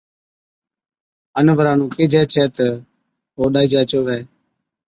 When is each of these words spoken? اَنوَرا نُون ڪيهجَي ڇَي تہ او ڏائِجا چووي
اَنوَرا 1.37 1.73
نُون 1.77 1.89
ڪيهجَي 1.95 2.23
ڇَي 2.33 2.45
تہ 2.55 2.67
او 3.37 3.43
ڏائِجا 3.53 3.81
چووي 3.89 4.19